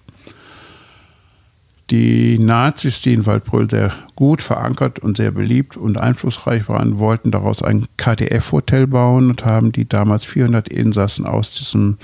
[1.91, 7.33] Die Nazis, die in Waldbröl sehr gut verankert und sehr beliebt und einflussreich waren, wollten
[7.33, 11.99] daraus ein KDF-Hotel bauen und haben die damals 400 Insassen aus diesem,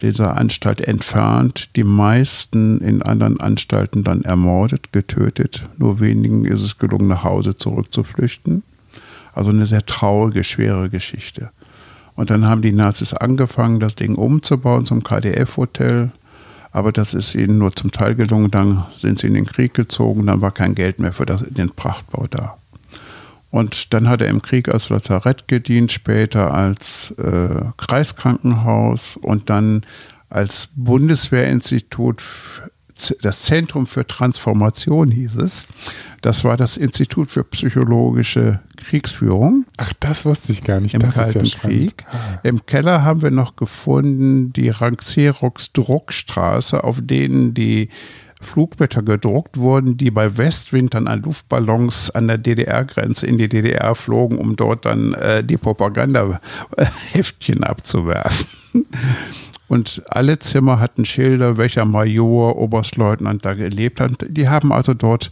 [0.00, 1.70] dieser Anstalt entfernt.
[1.74, 5.68] Die meisten in anderen Anstalten dann ermordet, getötet.
[5.78, 8.62] Nur wenigen ist es gelungen, nach Hause zurückzuflüchten.
[9.32, 11.50] Also eine sehr traurige, schwere Geschichte.
[12.14, 16.12] Und dann haben die Nazis angefangen, das Ding umzubauen zum KDF-Hotel.
[16.74, 18.50] Aber das ist ihnen nur zum Teil gelungen.
[18.50, 20.26] Dann sind sie in den Krieg gezogen.
[20.26, 22.56] Dann war kein Geld mehr für das, den Prachtbau da.
[23.52, 29.82] Und dann hat er im Krieg als Lazarett gedient, später als äh, Kreiskrankenhaus und dann
[30.28, 32.20] als Bundeswehrinstitut
[33.22, 35.66] das Zentrum für Transformation hieß es.
[36.20, 39.66] Das war das Institut für psychologische Kriegsführung.
[39.76, 40.94] Ach, das wusste ich gar nicht.
[40.94, 42.04] Im das Kalten ja Krieg.
[42.10, 42.40] Ah.
[42.44, 47.90] Im Keller haben wir noch gefunden die Ranxerox Druckstraße, auf denen die
[48.44, 53.94] Flugblätter gedruckt wurden, die bei Westwind dann an Luftballons an der DDR-Grenze in die DDR
[53.94, 58.84] flogen, um dort dann äh, die Propagandaheftchen abzuwerfen.
[59.68, 64.26] Und alle Zimmer hatten Schilder, welcher Major, Oberstleutnant da gelebt hat.
[64.28, 65.30] Die haben also dort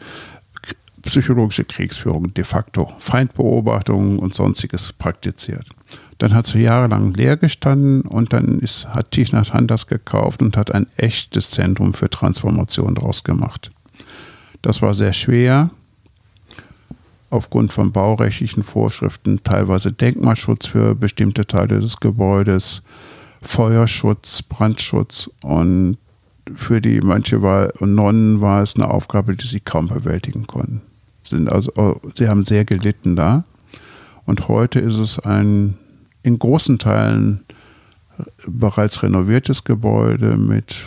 [1.03, 5.66] psychologische Kriegsführung de facto, Feindbeobachtungen und sonstiges praktiziert.
[6.18, 10.73] Dann hat sie jahrelang leer gestanden und dann ist, hat Tichnat das gekauft und hat
[10.73, 13.73] ein echtes Zentrum für Transformation daraus gemacht.
[14.62, 15.71] Das war sehr schwer,
[17.31, 22.83] aufgrund von baurechtlichen Vorschriften, teilweise Denkmalschutz für bestimmte Teile des Gebäudes,
[23.43, 25.99] Feuerschutz, Brandschutz und
[26.55, 30.83] für die manche war, Nonnen war es eine Aufgabe, die sie kaum bewältigen konnten.
[31.25, 33.45] Sind also, sie haben sehr gelitten da.
[34.25, 35.77] Und heute ist es ein
[36.23, 37.45] in großen Teilen
[38.47, 40.87] bereits renoviertes Gebäude mit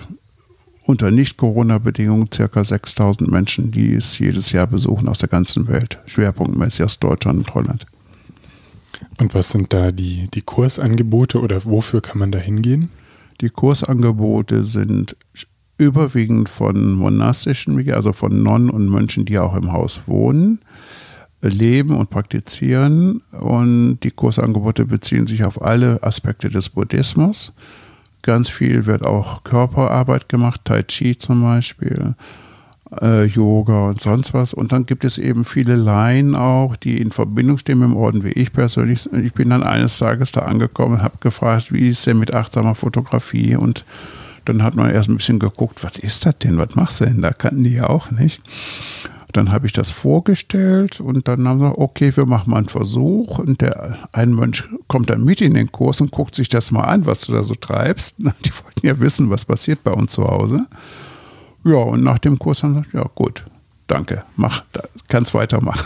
[0.84, 6.84] unter Nicht-Corona-Bedingungen circa 6000 Menschen, die es jedes Jahr besuchen aus der ganzen Welt, schwerpunktmäßig
[6.84, 7.86] aus Deutschland und Holland.
[9.20, 12.90] Und was sind da die, die Kursangebote oder wofür kann man da hingehen?
[13.42, 15.16] Die Kursangebote sind
[15.78, 20.60] überwiegend von monastischen, also von Nonnen und Mönchen, die auch im Haus wohnen,
[21.42, 23.22] leben und praktizieren.
[23.32, 27.54] Und die Kursangebote beziehen sich auf alle Aspekte des Buddhismus.
[28.22, 32.16] Ganz viel wird auch Körperarbeit gemacht, Tai Chi zum Beispiel
[33.02, 34.54] äh, Yoga und sonst was.
[34.54, 38.24] Und dann gibt es eben viele Laien auch, die in Verbindung stehen mit dem Orden,
[38.24, 39.10] wie ich persönlich.
[39.14, 43.56] Ich bin dann eines Tages da angekommen, habe gefragt, wie ist denn mit achtsamer Fotografie?
[43.56, 43.86] Und
[44.46, 46.58] dann hat man erst ein bisschen geguckt, was ist das denn?
[46.58, 47.22] Was machst du denn?
[47.22, 48.42] Da kannten die ja auch nicht.
[49.34, 53.40] Dann habe ich das vorgestellt und dann haben sie okay, wir machen mal einen Versuch.
[53.40, 56.84] Und der ein Mönch kommt dann mit in den Kurs und guckt sich das mal
[56.84, 58.20] an, was du da so treibst.
[58.20, 60.66] Die wollten ja wissen, was passiert bei uns zu Hause.
[61.66, 63.44] Ja, und nach dem Kurs haben sie gesagt, ja gut,
[63.88, 64.64] danke, mach,
[65.08, 65.86] kannst weitermachen.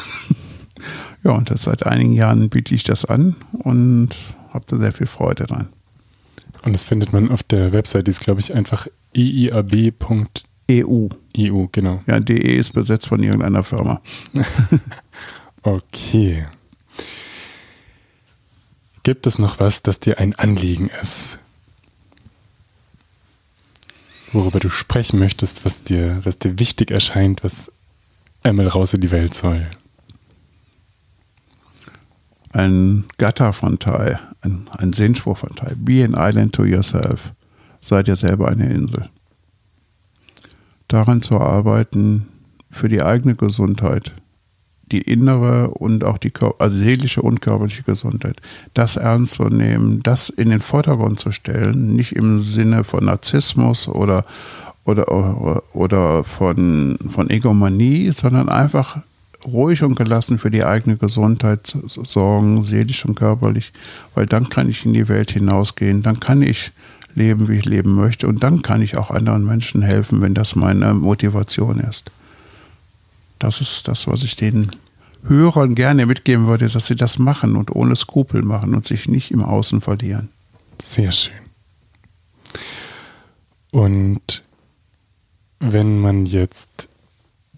[1.24, 4.10] ja, und das seit einigen Jahren biete ich das an und
[4.54, 5.70] habe da sehr viel Freude dran.
[6.64, 11.08] Und das findet man auf der Website, die ist, glaube ich, einfach iiab.eu.
[11.38, 12.04] EU, genau.
[12.06, 14.02] Ja, DE ist besetzt von irgendeiner Firma.
[15.64, 16.46] okay.
[19.04, 21.40] Gibt es noch was, das dir ein Anliegen ist?
[24.34, 27.72] Worüber du sprechen möchtest, was dir, was dir wichtig erscheint, was
[28.44, 29.68] einmal raus in die Welt soll.
[32.52, 35.74] Ein Gatter von Tai, ein, ein Sinnspruch von Tai.
[35.76, 37.34] Be an island to yourself.
[37.82, 39.10] Seid ihr selber eine Insel.
[40.88, 42.28] Daran zu arbeiten,
[42.72, 44.14] für die eigene Gesundheit,
[44.92, 48.42] die innere und auch die also seelische und körperliche Gesundheit,
[48.74, 53.88] das ernst zu nehmen, das in den Vordergrund zu stellen, nicht im Sinne von Narzissmus
[53.88, 54.26] oder,
[54.86, 58.98] oder, oder von, von Egomanie, sondern einfach
[59.46, 63.72] ruhig und gelassen für die eigene Gesundheit sorgen, seelisch und körperlich,
[64.16, 66.72] weil dann kann ich in die Welt hinausgehen, dann kann ich
[67.16, 70.56] leben, wie ich leben möchte und dann kann ich auch anderen Menschen helfen, wenn das
[70.56, 72.12] meine Motivation ist.
[73.40, 74.72] Das ist das, was ich den
[75.24, 79.32] Hörern gerne mitgeben würde, dass sie das machen und ohne Skrupel machen und sich nicht
[79.32, 80.30] im Außen verlieren.
[80.82, 81.34] Sehr schön.
[83.72, 84.44] Und
[85.60, 86.90] wenn man jetzt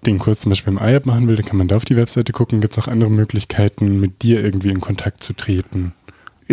[0.05, 2.31] den Kurs zum Beispiel im IAP machen will, dann kann man da auf die Webseite
[2.31, 2.61] gucken.
[2.61, 5.93] Gibt es auch andere Möglichkeiten, mit dir irgendwie in Kontakt zu treten?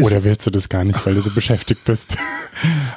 [0.04, 2.16] Oder willst du das gar nicht, weil du so beschäftigt bist?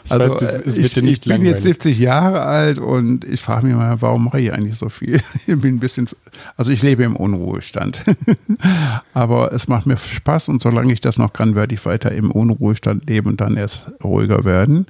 [0.03, 3.75] Ich also weiß, das, ich, ich bin jetzt 70 Jahre alt und ich frage mich
[3.75, 5.21] mal, warum mache ich eigentlich so viel?
[5.47, 6.09] Ich bin ein bisschen,
[6.57, 8.03] also ich lebe im Unruhestand.
[9.13, 12.31] Aber es macht mir Spaß und solange ich das noch kann, werde ich weiter im
[12.31, 14.87] Unruhestand leben und dann erst ruhiger werden.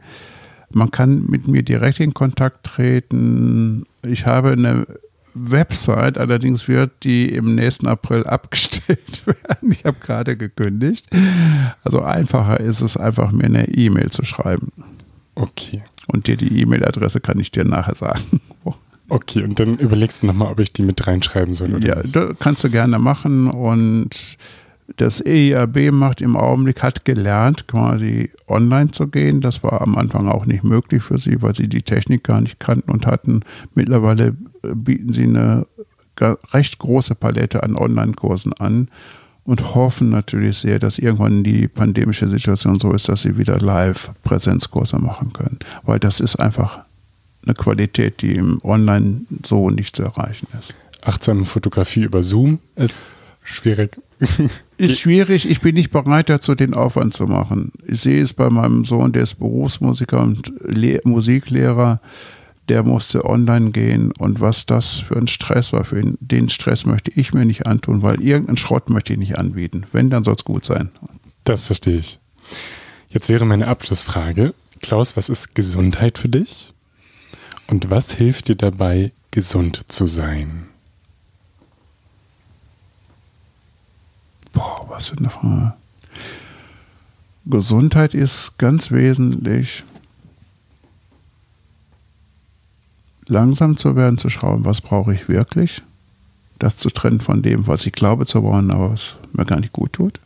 [0.69, 3.83] Man kann mit mir direkt in Kontakt treten.
[4.03, 4.87] Ich habe eine
[5.33, 9.71] Website, allerdings wird die im nächsten April abgestellt werden.
[9.71, 11.07] Ich habe gerade gekündigt.
[11.83, 14.71] Also einfacher ist es einfach, mir eine E-Mail zu schreiben.
[15.35, 15.83] Okay.
[16.07, 18.41] Und dir die E-Mail-Adresse kann ich dir nachher sagen.
[19.13, 21.75] Okay, und dann überlegst du nochmal, ob ich die mit reinschreiben soll.
[21.75, 23.49] Oder ja, das kannst du gerne machen.
[23.49, 24.37] Und
[24.97, 29.41] das EIAB macht im Augenblick, hat gelernt, quasi online zu gehen.
[29.41, 32.59] Das war am Anfang auch nicht möglich für sie, weil sie die Technik gar nicht
[32.59, 33.41] kannten und hatten.
[33.73, 35.65] Mittlerweile äh, bieten sie eine
[36.53, 38.89] recht große Palette an Online-Kursen an
[39.43, 44.99] und hoffen natürlich sehr, dass irgendwann die pandemische Situation so ist, dass sie wieder Live-Präsenzkurse
[44.99, 45.57] machen können.
[45.83, 46.79] Weil das ist einfach
[47.43, 50.75] eine Qualität, die im Online so nicht zu erreichen ist.
[51.01, 53.99] Achtsame Fotografie über Zoom ist schwierig.
[54.81, 55.49] ist schwierig.
[55.49, 57.71] Ich bin nicht bereit dazu, den Aufwand zu machen.
[57.85, 62.01] Ich sehe es bei meinem Sohn, der ist Berufsmusiker und Le Musiklehrer.
[62.69, 66.85] Der musste online gehen und was das für ein Stress war für ihn, den Stress
[66.85, 69.85] möchte ich mir nicht antun, weil irgendeinen Schrott möchte ich nicht anbieten.
[69.91, 70.89] Wenn, dann soll es gut sein.
[71.43, 72.19] Das verstehe ich.
[73.09, 74.53] Jetzt wäre meine Abschlussfrage.
[74.81, 76.73] Klaus, was ist Gesundheit für dich?
[77.67, 80.67] Und was hilft dir dabei, gesund zu sein?
[84.53, 85.73] Boah, was für eine Frage.
[87.45, 89.83] Gesundheit ist ganz wesentlich,
[93.25, 95.81] langsam zu werden, zu schauen, was brauche ich wirklich,
[96.59, 99.73] das zu trennen von dem, was ich glaube zu wollen, aber was mir gar nicht
[99.73, 100.19] gut tut.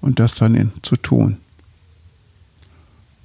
[0.00, 1.36] Und das dann in, zu tun.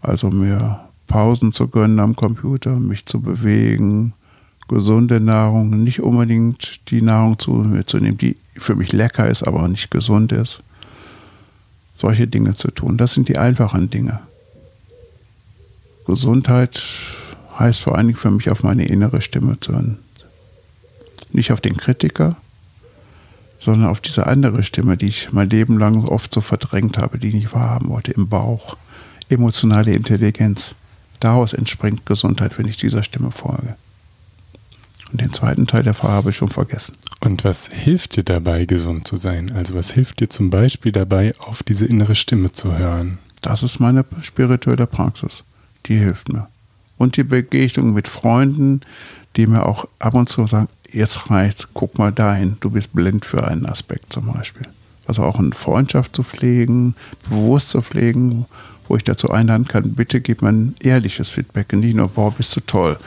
[0.01, 4.11] Also mir Pausen zu gönnen am Computer, mich zu bewegen,
[4.67, 9.43] gesunde Nahrung, nicht unbedingt die Nahrung zu mir zu nehmen, die für mich lecker ist,
[9.43, 10.61] aber nicht gesund ist.
[11.95, 12.97] Solche Dinge zu tun.
[12.97, 14.19] Das sind die einfachen Dinge.
[16.05, 16.81] Gesundheit
[17.57, 19.97] heißt vor allen Dingen für mich auf meine innere Stimme zu hören.
[21.31, 22.35] Nicht auf den Kritiker,
[23.57, 27.29] sondern auf diese andere Stimme, die ich mein Leben lang oft so verdrängt habe, die
[27.29, 28.77] ich nicht wahrhaben wollte, im Bauch.
[29.29, 30.75] Emotionale Intelligenz.
[31.19, 33.75] Daraus entspringt Gesundheit, wenn ich dieser Stimme folge.
[35.11, 36.95] Und den zweiten Teil der Frage habe ich schon vergessen.
[37.21, 39.51] Und was hilft dir dabei, gesund zu sein?
[39.55, 43.19] Also was hilft dir zum Beispiel dabei, auf diese innere Stimme zu hören?
[43.41, 45.43] Das ist meine spirituelle Praxis.
[45.85, 46.47] Die hilft mir.
[46.97, 48.81] Und die Begegnung mit Freunden,
[49.35, 53.25] die mir auch ab und zu sagen, jetzt reicht's, guck mal dahin, du bist blind
[53.25, 54.67] für einen Aspekt zum Beispiel.
[55.07, 56.95] Also auch eine Freundschaft zu pflegen,
[57.29, 58.45] bewusst zu pflegen,
[58.87, 62.31] wo ich dazu einladen kann, bitte gib mir ein ehrliches Feedback und nicht nur, boah,
[62.31, 62.97] bist du toll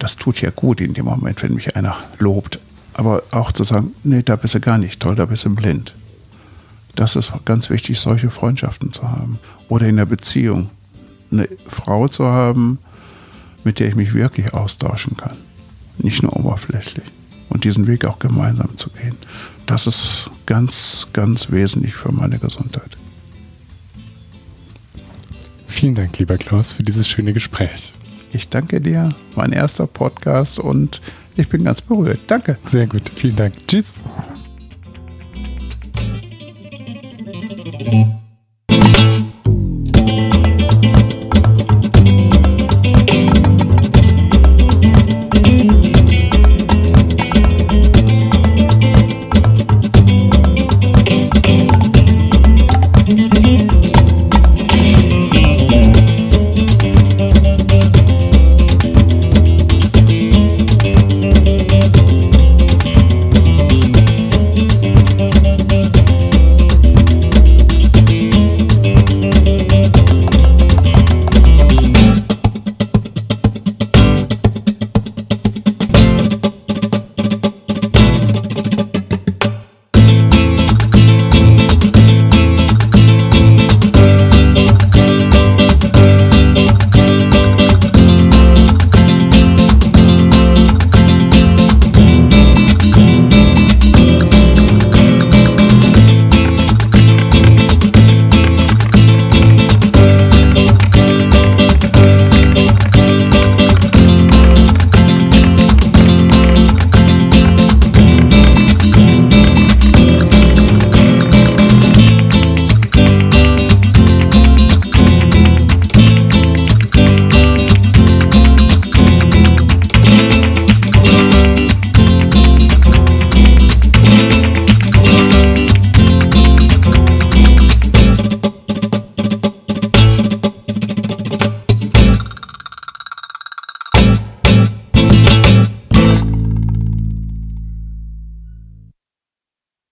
[0.00, 2.58] das tut ja gut in dem Moment, wenn mich einer lobt.
[2.94, 5.94] Aber auch zu sagen, nee, da bist du gar nicht toll, da bist du blind.
[6.96, 9.38] Das ist ganz wichtig, solche Freundschaften zu haben.
[9.68, 10.70] Oder in der Beziehung
[11.30, 12.78] eine Frau zu haben,
[13.62, 15.36] mit der ich mich wirklich austauschen kann.
[15.98, 17.04] Nicht nur oberflächlich.
[17.50, 19.16] Und diesen Weg auch gemeinsam zu gehen.
[19.66, 22.96] Das ist ganz, ganz wesentlich für meine Gesundheit.
[25.66, 27.94] Vielen Dank, lieber Klaus, für dieses schöne Gespräch.
[28.32, 31.00] Ich danke dir, mein erster Podcast und
[31.36, 32.20] ich bin ganz berührt.
[32.26, 32.56] Danke.
[32.66, 33.54] Sehr gut, vielen Dank.
[33.66, 33.94] Tschüss.